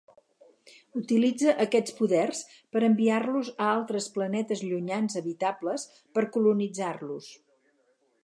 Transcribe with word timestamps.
Utilitza 0.99 1.51
aquests 1.65 1.93
poders 1.97 2.39
per 2.75 2.81
enviar-los 2.87 3.51
a 3.65 3.67
altres 3.73 4.09
planetes 4.17 4.65
llunyans 4.69 5.19
habitables 5.23 5.87
per 6.17 6.27
colonitzar-los. 6.39 7.29